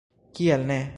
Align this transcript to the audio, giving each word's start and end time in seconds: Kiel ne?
Kiel 0.39 0.65
ne? 0.73 0.79